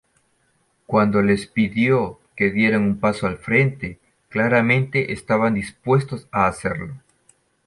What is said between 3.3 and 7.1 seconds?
frente, claramente estaban dispuestos a hacerlo".